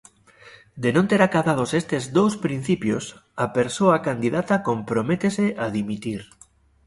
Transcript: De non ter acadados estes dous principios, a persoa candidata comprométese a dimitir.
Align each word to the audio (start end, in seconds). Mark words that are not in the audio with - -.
De 0.83 0.89
non 0.95 1.05
ter 1.11 1.21
acadados 1.23 1.71
estes 1.81 2.03
dous 2.17 2.33
principios, 2.45 3.05
a 3.43 3.45
persoa 3.57 3.97
candidata 4.07 4.55
comprométese 4.69 5.45
a 5.63 5.65
dimitir. 5.77 6.21